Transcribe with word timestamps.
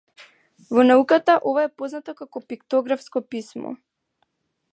Во 0.77 0.85
науката 0.87 1.35
ова 1.51 1.67
е 1.69 1.71
познато 1.83 2.17
како 2.23 2.43
пиктографско 2.49 3.27
писмо. 3.35 3.77